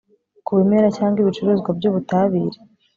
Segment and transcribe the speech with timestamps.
[0.45, 2.57] ku bimera cyangwa ibicuruzwa by ubutabire